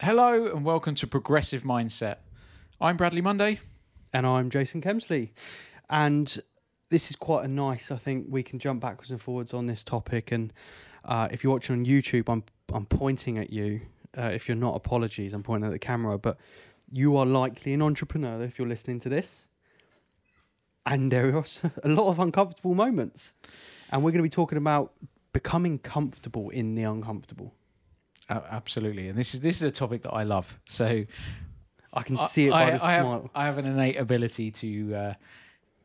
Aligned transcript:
Hello 0.00 0.46
and 0.46 0.64
welcome 0.64 0.94
to 0.94 1.08
Progressive 1.08 1.64
Mindset. 1.64 2.18
I'm 2.80 2.96
Bradley 2.96 3.20
Monday. 3.20 3.58
And 4.12 4.28
I'm 4.28 4.48
Jason 4.48 4.80
Kemsley. 4.80 5.30
And 5.90 6.38
this 6.88 7.10
is 7.10 7.16
quite 7.16 7.44
a 7.44 7.48
nice, 7.48 7.90
I 7.90 7.96
think 7.96 8.26
we 8.28 8.44
can 8.44 8.60
jump 8.60 8.80
backwards 8.80 9.10
and 9.10 9.20
forwards 9.20 9.52
on 9.52 9.66
this 9.66 9.82
topic. 9.82 10.30
And 10.30 10.52
uh, 11.04 11.26
if 11.32 11.42
you're 11.42 11.52
watching 11.52 11.80
on 11.80 11.84
YouTube, 11.84 12.32
I'm, 12.32 12.44
I'm 12.72 12.86
pointing 12.86 13.38
at 13.38 13.52
you. 13.52 13.80
Uh, 14.16 14.30
if 14.32 14.46
you're 14.46 14.56
not, 14.56 14.76
apologies, 14.76 15.34
I'm 15.34 15.42
pointing 15.42 15.66
at 15.66 15.72
the 15.72 15.80
camera. 15.80 16.16
But 16.16 16.38
you 16.92 17.16
are 17.16 17.26
likely 17.26 17.74
an 17.74 17.82
entrepreneur 17.82 18.44
if 18.44 18.56
you're 18.56 18.68
listening 18.68 19.00
to 19.00 19.08
this. 19.08 19.48
And 20.86 21.10
there 21.10 21.36
are 21.36 21.44
a 21.82 21.88
lot 21.88 22.08
of 22.08 22.20
uncomfortable 22.20 22.76
moments. 22.76 23.34
And 23.90 24.04
we're 24.04 24.12
going 24.12 24.18
to 24.18 24.22
be 24.22 24.28
talking 24.28 24.58
about 24.58 24.92
becoming 25.32 25.80
comfortable 25.80 26.50
in 26.50 26.76
the 26.76 26.84
uncomfortable. 26.84 27.52
Uh, 28.28 28.40
absolutely, 28.50 29.08
and 29.08 29.18
this 29.18 29.34
is 29.34 29.40
this 29.40 29.56
is 29.56 29.62
a 29.62 29.70
topic 29.70 30.02
that 30.02 30.12
I 30.12 30.24
love. 30.24 30.58
So 30.66 31.04
I 31.92 32.02
can 32.02 32.18
see 32.18 32.48
it 32.48 32.50
by 32.50 32.64
I, 32.64 32.70
the 32.72 32.84
I 32.84 33.00
smile. 33.00 33.12
Have, 33.12 33.30
I 33.34 33.46
have 33.46 33.58
an 33.58 33.66
innate 33.66 33.96
ability 33.96 34.50
to 34.50 34.94
uh, 34.94 35.14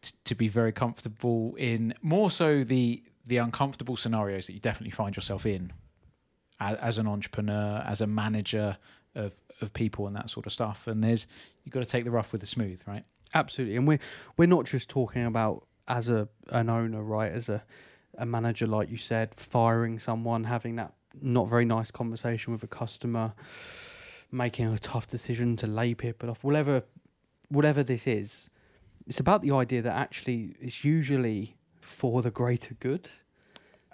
t- 0.00 0.16
to 0.24 0.34
be 0.34 0.48
very 0.48 0.72
comfortable 0.72 1.54
in 1.56 1.94
more 2.02 2.30
so 2.30 2.64
the 2.64 3.02
the 3.26 3.36
uncomfortable 3.36 3.96
scenarios 3.96 4.46
that 4.46 4.54
you 4.54 4.60
definitely 4.60 4.90
find 4.90 5.14
yourself 5.14 5.46
in 5.46 5.72
as, 6.58 6.76
as 6.78 6.98
an 6.98 7.06
entrepreneur, 7.06 7.82
as 7.86 8.00
a 8.00 8.06
manager 8.06 8.76
of 9.14 9.40
of 9.60 9.72
people 9.72 10.06
and 10.06 10.16
that 10.16 10.28
sort 10.28 10.46
of 10.46 10.52
stuff. 10.52 10.86
And 10.86 11.02
there's 11.04 11.26
you've 11.64 11.72
got 11.72 11.80
to 11.80 11.86
take 11.86 12.04
the 12.04 12.10
rough 12.10 12.32
with 12.32 12.40
the 12.40 12.46
smooth, 12.46 12.80
right? 12.86 13.04
Absolutely, 13.34 13.76
and 13.76 13.86
we're 13.86 14.00
we're 14.36 14.48
not 14.48 14.66
just 14.66 14.88
talking 14.90 15.24
about 15.24 15.66
as 15.86 16.08
a 16.08 16.28
an 16.50 16.68
owner, 16.68 17.02
right? 17.02 17.30
As 17.30 17.48
a 17.48 17.62
a 18.18 18.26
manager, 18.26 18.66
like 18.66 18.90
you 18.90 18.98
said, 18.98 19.34
firing 19.36 19.98
someone, 19.98 20.44
having 20.44 20.76
that 20.76 20.92
not 21.20 21.48
very 21.48 21.64
nice 21.64 21.90
conversation 21.90 22.52
with 22.52 22.62
a 22.62 22.66
customer, 22.66 23.34
making 24.30 24.66
a 24.66 24.78
tough 24.78 25.06
decision 25.06 25.56
to 25.56 25.66
lay 25.66 25.94
people 25.94 26.30
off, 26.30 26.44
whatever 26.44 26.84
whatever 27.48 27.82
this 27.82 28.06
is. 28.06 28.48
It's 29.06 29.20
about 29.20 29.42
the 29.42 29.52
idea 29.52 29.82
that 29.82 29.94
actually 29.94 30.56
it's 30.60 30.84
usually 30.84 31.56
for 31.80 32.22
the 32.22 32.30
greater 32.30 32.74
good. 32.74 33.10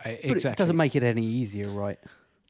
I, 0.05 0.19
But 0.23 0.33
exactly. 0.33 0.53
it 0.53 0.59
doesn't 0.59 0.77
make 0.77 0.95
it 0.95 1.03
any 1.03 1.25
easier, 1.25 1.71
right? 1.71 1.99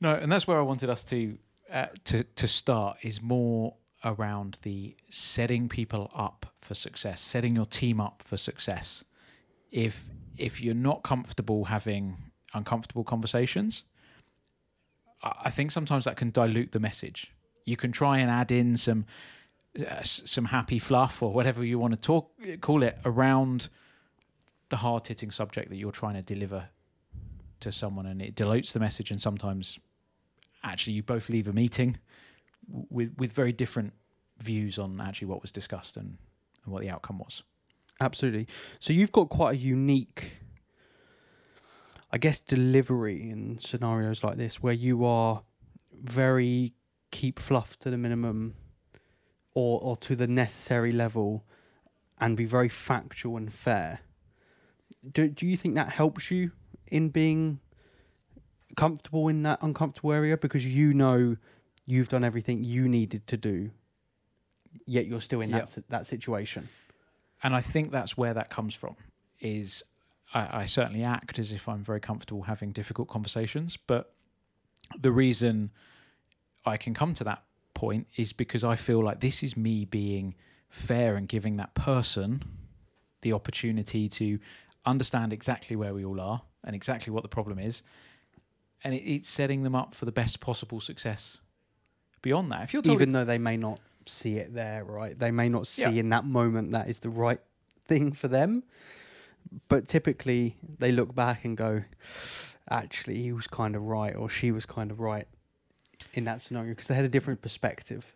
No, 0.01 0.15
and 0.15 0.31
that's 0.31 0.47
where 0.47 0.59
I 0.59 0.63
wanted 0.63 0.91
us 0.91 1.05
to 1.05 1.39
uh, 1.73 1.87
to 2.05 2.25
to 2.25 2.49
start 2.49 2.99
is 3.03 3.23
more 3.23 3.75
around 4.05 4.59
the 4.63 4.97
setting 5.09 5.69
people 5.69 6.11
up 6.15 6.47
for 6.61 6.75
success, 6.75 7.21
setting 7.21 7.57
your 7.57 7.67
team 7.67 8.01
up 8.01 8.23
for 8.25 8.37
success. 8.37 9.05
If 9.71 10.11
if 10.37 10.61
you're 10.61 10.75
not 10.75 11.03
comfortable 11.03 11.65
having 11.65 12.17
uncomfortable 12.55 13.05
conversations, 13.05 13.85
I 15.23 15.51
think 15.51 15.71
sometimes 15.71 16.05
that 16.05 16.17
can 16.17 16.31
dilute 16.31 16.73
the 16.73 16.81
message. 16.81 17.33
You 17.65 17.77
can 17.77 17.93
try 17.93 18.19
and 18.19 18.31
add 18.31 18.53
in 18.53 18.77
some 18.77 19.05
uh, 19.79 20.03
some 20.03 20.47
happy 20.47 20.79
fluff 20.79 21.23
or 21.23 21.33
whatever 21.33 21.65
you 21.65 21.79
want 21.79 21.95
to 21.95 22.01
talk 22.01 22.31
call 22.61 22.83
it 22.83 22.99
around 23.05 23.69
the 24.71 24.77
hard 24.77 25.07
hitting 25.07 25.31
subject 25.31 25.71
that 25.71 25.77
you're 25.77 25.93
trying 25.93 26.15
to 26.15 26.23
deliver 26.23 26.69
to 27.61 27.73
someone, 27.73 28.07
and 28.07 28.23
it 28.23 28.35
dilutes 28.35 28.73
the 28.73 28.81
message. 28.81 29.11
And 29.11 29.21
sometimes, 29.21 29.79
actually, 30.63 30.93
you 30.95 31.03
both 31.03 31.29
leave 31.29 31.49
a 31.49 31.53
meeting 31.53 31.99
with 32.69 33.15
with 33.19 33.33
very 33.33 33.53
different 33.53 33.93
views 34.39 34.79
on 34.79 35.01
actually 35.01 35.27
what 35.27 35.43
was 35.43 35.51
discussed 35.51 35.97
and, 35.97 36.17
and 36.65 36.73
what 36.73 36.83
the 36.83 36.91
outcome 36.91 37.19
was. 37.19 37.43
Absolutely. 38.01 38.47
So 38.79 38.93
you've 38.93 39.13
got 39.13 39.29
quite 39.29 39.55
a 39.55 39.59
unique, 39.59 40.37
I 42.11 42.19
guess, 42.19 42.41
delivery 42.41 43.31
in 43.31 43.59
scenarios 43.61 44.25
like 44.25 44.37
this 44.37 44.63
where 44.63 44.73
you 44.73 45.05
are 45.05 45.43
very 45.93 46.75
keep 47.11 47.39
fluff 47.39 47.79
to 47.81 47.91
the 47.91 47.99
minimum 47.99 48.55
or, 49.55 49.81
or 49.81 49.97
to 49.99 50.17
the 50.17 50.27
necessary 50.27 50.93
level 50.93 51.45
and 52.21 52.37
be 52.37 52.45
very 52.45 52.69
factual 52.69 53.37
and 53.37 53.53
fair. 53.53 54.01
Do, 55.11 55.29
do 55.29 55.47
you 55.47 55.57
think 55.57 55.75
that 55.75 55.91
helps 55.91 56.31
you 56.31 56.53
in 56.87 57.11
being 57.11 57.61
comfortable 58.77 59.29
in 59.29 59.43
that 59.43 59.59
uncomfortable 59.63 60.13
area 60.13 60.37
because 60.37 60.65
you 60.67 60.95
know 60.95 61.37
you've 61.87 62.09
done 62.09 62.25
everything 62.25 62.63
you 62.65 62.89
needed 62.89 63.27
to 63.27 63.37
do 63.37 63.71
yet 64.87 65.07
you're 65.07 65.21
still 65.21 65.41
in 65.41 65.51
Yep. 65.51 65.69
that 65.69 65.89
that 65.89 66.07
situation 66.07 66.69
and 67.43 67.55
I 67.55 67.61
think 67.61 67.91
that's 67.91 68.17
where 68.17 68.35
that 68.35 68.51
comes 68.51 68.75
from. 68.75 68.97
Is 69.41 69.83
I, 70.35 70.61
I 70.63 70.67
certainly 70.67 71.03
act 71.05 71.39
as 71.39 71.53
if 71.53 71.69
I'm 71.69 71.83
very 71.83 72.01
comfortable 72.01 72.43
having 72.43 72.73
difficult 72.73 73.09
conversations, 73.09 73.77
but 73.77 74.13
the 74.99 75.13
reason 75.13 75.71
I 76.67 76.77
can 76.77 76.95
come 76.95 77.15
to 77.15 77.25
that 77.25 77.43
point 77.75 78.07
is 78.17 78.33
because 78.33 78.65
I 78.65 78.77
feel 78.77 79.03
like 79.03 79.21
this 79.21 79.43
is 79.43 79.57
me 79.57 79.85
being 79.85 80.35
fair 80.69 81.17
and 81.17 81.29
giving 81.29 81.57
that 81.57 81.75
person 81.75 82.43
the 83.23 83.33
opportunity 83.33 84.09
to 84.09 84.39
understand 84.85 85.33
exactly 85.33 85.77
where 85.77 85.95
we 85.95 86.05
all 86.05 86.21
are 86.21 86.43
and 86.65 86.75
exactly 86.75 87.13
what 87.13 87.23
the 87.23 87.29
problem 87.29 87.59
is, 87.59 87.83
and 88.85 88.95
it, 88.95 88.99
it's 88.99 89.29
setting 89.29 89.63
them 89.63 89.75
up 89.75 89.95
for 89.95 90.05
the 90.05 90.13
best 90.13 90.41
possible 90.41 90.81
success. 90.81 91.41
Beyond 92.21 92.51
that, 92.53 92.63
if 92.65 92.73
you're 92.75 92.83
even 92.87 93.13
though 93.13 93.25
they 93.25 93.39
may 93.39 93.57
not 93.57 93.81
see 94.07 94.37
it 94.37 94.53
there, 94.55 94.85
right? 94.85 95.17
They 95.19 95.31
may 95.31 95.49
not 95.49 95.67
see 95.67 95.83
Yeah. 95.83 95.91
in 95.91 96.09
that 96.11 96.25
moment 96.25 96.73
that 96.73 96.89
is 96.89 96.99
the 96.99 97.11
right 97.11 97.41
thing 97.87 98.13
for 98.13 98.29
them. 98.29 98.65
But 99.69 99.89
typically, 99.89 100.57
they 100.79 100.93
look 100.93 101.15
back 101.15 101.45
and 101.45 101.57
go, 101.57 101.85
actually, 102.71 103.23
he 103.23 103.33
was 103.33 103.47
kind 103.47 103.75
of 103.75 103.83
right, 103.83 104.15
or 104.15 104.29
she 104.29 104.51
was 104.51 104.67
kind 104.67 104.91
of 104.91 105.01
right 105.01 105.27
in 106.15 106.25
that 106.25 106.41
scenario 106.41 106.71
because 106.71 106.87
they 106.87 106.95
had 106.95 107.05
a 107.05 107.09
different 107.09 107.43
perspective. 107.43 108.15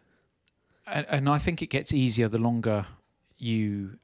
and, 0.87 1.07
and 1.09 1.29
I 1.29 1.39
think 1.39 1.63
it 1.63 1.71
gets 1.71 1.93
easier 1.93 2.29
the 2.29 2.39
longer 2.39 2.87
you 3.39 3.99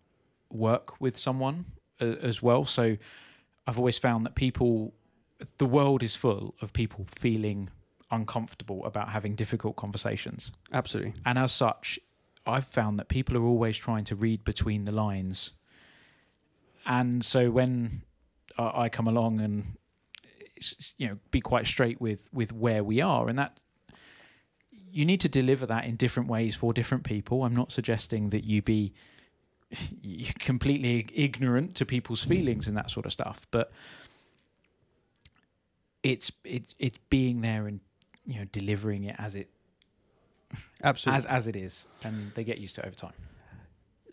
work 0.50 1.00
with 1.00 1.16
someone 1.16 1.66
uh, 2.00 2.06
as 2.22 2.42
well. 2.42 2.64
So 2.64 2.96
I've 3.66 3.78
always 3.78 3.98
found 3.98 4.24
that 4.26 4.34
people, 4.34 4.94
the 5.58 5.66
world 5.66 6.02
is 6.02 6.16
full 6.16 6.54
of 6.60 6.72
people 6.72 7.06
feeling 7.16 7.70
uncomfortable 8.10 8.84
about 8.84 9.10
having 9.10 9.34
difficult 9.34 9.76
conversations. 9.76 10.50
Absolutely. 10.72 11.14
And 11.26 11.38
as 11.38 11.52
such, 11.52 11.98
I've 12.46 12.66
found 12.66 12.98
that 12.98 13.08
people 13.08 13.36
are 13.36 13.44
always 13.44 13.76
trying 13.76 14.04
to 14.04 14.14
read 14.14 14.44
between 14.44 14.84
the 14.84 14.92
lines. 14.92 15.52
And 16.88 17.24
so 17.24 17.50
when 17.50 18.02
I 18.58 18.84
I 18.84 18.88
come 18.88 19.06
along 19.06 19.40
and 19.40 19.76
you 20.96 21.06
know 21.06 21.18
be 21.30 21.40
quite 21.40 21.66
straight 21.66 22.00
with 22.00 22.28
with 22.32 22.52
where 22.52 22.82
we 22.82 23.00
are, 23.00 23.28
and 23.28 23.38
that 23.38 23.60
you 24.90 25.04
need 25.04 25.20
to 25.20 25.28
deliver 25.28 25.66
that 25.66 25.84
in 25.84 25.96
different 25.96 26.28
ways 26.28 26.56
for 26.56 26.72
different 26.72 27.04
people. 27.04 27.44
I'm 27.44 27.54
not 27.54 27.70
suggesting 27.70 28.30
that 28.30 28.44
you 28.44 28.62
be 28.62 28.94
completely 30.38 31.06
ignorant 31.14 31.74
to 31.76 31.86
people's 31.86 32.24
mm. 32.24 32.28
feelings 32.28 32.66
and 32.66 32.76
that 32.76 32.90
sort 32.90 33.06
of 33.06 33.12
stuff, 33.12 33.46
but 33.50 33.70
it's 36.02 36.32
it, 36.44 36.74
it's 36.78 36.98
being 37.10 37.42
there 37.42 37.66
and 37.66 37.80
you 38.26 38.40
know 38.40 38.46
delivering 38.50 39.04
it 39.04 39.16
as 39.18 39.36
it 39.36 39.48
Absolutely. 40.82 41.18
as 41.18 41.26
as 41.26 41.46
it 41.46 41.56
is, 41.56 41.84
and 42.02 42.32
they 42.34 42.44
get 42.44 42.58
used 42.58 42.76
to 42.76 42.80
it 42.80 42.86
over 42.86 42.96
time. 42.96 43.12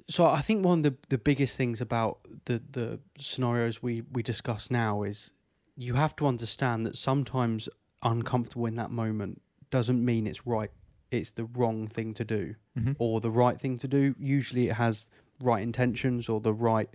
So 0.07 0.25
I 0.25 0.41
think 0.41 0.63
one 0.63 0.79
of 0.79 0.83
the, 0.83 0.95
the 1.09 1.17
biggest 1.17 1.57
things 1.57 1.81
about 1.81 2.19
the, 2.45 2.61
the 2.71 2.99
scenarios 3.17 3.81
we, 3.81 4.03
we 4.11 4.21
discuss 4.23 4.69
now 4.69 5.03
is 5.03 5.31
you 5.75 5.95
have 5.95 6.15
to 6.17 6.27
understand 6.27 6.85
that 6.85 6.95
sometimes 6.95 7.67
uncomfortable 8.03 8.65
in 8.67 8.75
that 8.75 8.91
moment 8.91 9.41
doesn't 9.71 10.03
mean 10.03 10.27
it's 10.27 10.45
right. 10.45 10.71
It's 11.11 11.31
the 11.31 11.45
wrong 11.45 11.87
thing 11.87 12.13
to 12.15 12.23
do 12.25 12.55
Mm-hmm. 12.77 12.91
or 12.99 13.21
the 13.21 13.31
right 13.31 13.59
thing 13.59 13.77
to 13.79 13.87
do. 13.87 14.15
Usually 14.19 14.67
it 14.67 14.73
has 14.73 15.07
right 15.41 15.63
intentions 15.63 16.27
or 16.27 16.41
the 16.41 16.53
right 16.53 16.89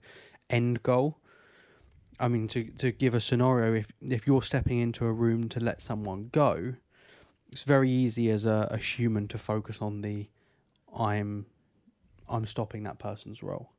end 0.50 0.82
goal. 0.82 1.16
I 2.19 2.28
mean, 2.28 2.48
to, 2.48 2.65
to 2.65 2.92
give 2.92 3.15
a 3.15 3.21
scenario, 3.21 3.72
if, 3.72 3.87
if 4.03 4.27
you're 4.27 4.42
stepping 4.42 4.78
into 4.78 5.06
a 5.06 5.12
room 5.12 5.48
to 5.48 5.59
let 5.59 5.81
someone 5.81 6.28
go, 6.32 6.75
it's 7.50 7.62
very 7.62 7.91
easy 7.91 8.28
as 8.31 8.44
a, 8.44 8.69
a 8.71 8.77
human 8.77 9.27
to 9.28 9.38
focus 9.38 9.80
on 9.80 10.03
the 10.03 10.28
I'm 10.95 11.47
I'm 12.30 12.47
stopping 12.47 12.84
that 12.84 12.98
person's 12.98 13.42
role. 13.42 13.72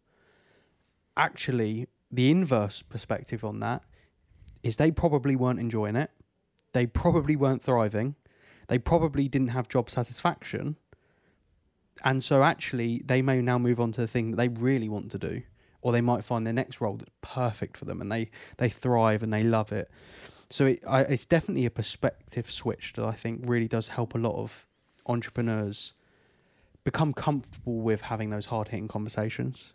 Actually, 1.17 1.87
the 2.11 2.29
inverse 2.29 2.81
perspective 2.81 3.43
on 3.43 3.59
that 3.61 3.83
is 4.63 4.75
they 4.75 4.91
probably 4.91 5.35
weren't 5.35 5.59
enjoying 5.59 5.95
it. 5.95 6.11
They 6.73 6.85
probably 6.85 7.35
weren't 7.35 7.63
thriving. 7.63 8.15
They 8.67 8.77
probably 8.77 9.27
didn't 9.27 9.49
have 9.49 9.67
job 9.67 9.89
satisfaction. 9.89 10.77
And 12.03 12.23
so, 12.23 12.43
actually, 12.43 13.01
they 13.05 13.21
may 13.21 13.41
now 13.41 13.57
move 13.57 13.79
on 13.79 13.91
to 13.93 14.01
the 14.01 14.07
thing 14.07 14.31
that 14.31 14.37
they 14.37 14.47
really 14.47 14.89
want 14.89 15.11
to 15.11 15.17
do, 15.17 15.41
or 15.81 15.91
they 15.91 16.01
might 16.01 16.23
find 16.23 16.45
their 16.45 16.53
next 16.53 16.81
role 16.81 16.97
that's 16.97 17.11
perfect 17.21 17.77
for 17.77 17.85
them 17.85 18.01
and 18.01 18.11
they, 18.11 18.31
they 18.57 18.69
thrive 18.69 19.21
and 19.21 19.33
they 19.33 19.43
love 19.43 19.71
it. 19.71 19.89
So, 20.49 20.67
it, 20.67 20.83
I, 20.87 21.01
it's 21.01 21.25
definitely 21.25 21.65
a 21.65 21.71
perspective 21.71 22.49
switch 22.49 22.93
that 22.93 23.05
I 23.05 23.11
think 23.11 23.41
really 23.45 23.67
does 23.67 23.89
help 23.89 24.15
a 24.15 24.17
lot 24.17 24.35
of 24.35 24.65
entrepreneurs 25.05 25.93
become 26.83 27.13
comfortable 27.13 27.81
with 27.81 28.01
having 28.01 28.29
those 28.29 28.47
hard 28.47 28.69
hitting 28.69 28.87
conversations. 28.87 29.73